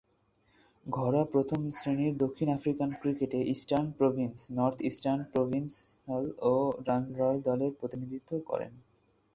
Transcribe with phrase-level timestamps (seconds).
[0.85, 8.71] ঘরোয়া প্রথম-শ্রেণীর দক্ষিণ আফ্রিকান ক্রিকেটে Eastern Province, North Eastern Transvaal ও ট্রান্সভাল দলের প্রতিনিধিত্ব করেন।